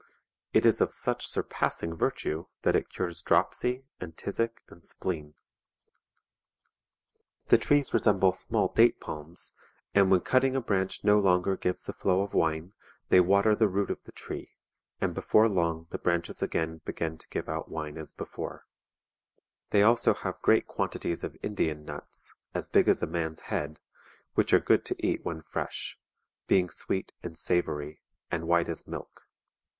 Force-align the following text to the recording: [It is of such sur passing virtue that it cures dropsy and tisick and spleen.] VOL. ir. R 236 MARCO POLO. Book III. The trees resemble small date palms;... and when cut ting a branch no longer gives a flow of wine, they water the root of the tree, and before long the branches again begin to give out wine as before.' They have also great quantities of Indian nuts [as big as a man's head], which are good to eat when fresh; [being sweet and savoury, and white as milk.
[It 0.51 0.65
is 0.65 0.81
of 0.81 0.95
such 0.95 1.27
sur 1.27 1.43
passing 1.43 1.93
virtue 1.95 2.47
that 2.63 2.75
it 2.75 2.89
cures 2.89 3.21
dropsy 3.21 3.85
and 3.99 4.17
tisick 4.17 4.57
and 4.67 4.81
spleen.] 4.81 5.35
VOL. 7.49 7.53
ir. 7.53 7.57
R 7.57 7.57
236 7.59 8.07
MARCO 8.07 8.19
POLO. 8.19 8.23
Book 8.25 8.31
III. 8.31 8.31
The 8.31 8.33
trees 8.33 8.33
resemble 8.33 8.33
small 8.33 8.67
date 8.73 8.99
palms;... 8.99 9.55
and 9.93 10.09
when 10.09 10.19
cut 10.21 10.39
ting 10.39 10.55
a 10.55 10.59
branch 10.59 11.03
no 11.03 11.19
longer 11.19 11.55
gives 11.55 11.87
a 11.87 11.93
flow 11.93 12.23
of 12.23 12.33
wine, 12.33 12.73
they 13.09 13.19
water 13.19 13.53
the 13.55 13.67
root 13.67 13.91
of 13.91 14.01
the 14.03 14.11
tree, 14.11 14.55
and 14.99 15.13
before 15.13 15.47
long 15.47 15.85
the 15.91 15.99
branches 15.99 16.41
again 16.41 16.81
begin 16.83 17.19
to 17.19 17.29
give 17.29 17.47
out 17.47 17.69
wine 17.69 17.99
as 17.99 18.11
before.' 18.11 18.65
They 19.69 19.81
have 19.81 19.89
also 19.89 20.15
great 20.41 20.65
quantities 20.65 21.23
of 21.23 21.37
Indian 21.43 21.85
nuts 21.85 22.33
[as 22.55 22.67
big 22.69 22.87
as 22.87 23.03
a 23.03 23.05
man's 23.05 23.41
head], 23.41 23.79
which 24.33 24.51
are 24.51 24.59
good 24.59 24.83
to 24.85 24.95
eat 24.97 25.23
when 25.23 25.43
fresh; 25.43 25.99
[being 26.47 26.71
sweet 26.71 27.11
and 27.21 27.37
savoury, 27.37 28.01
and 28.31 28.47
white 28.47 28.67
as 28.67 28.87
milk. 28.87 29.27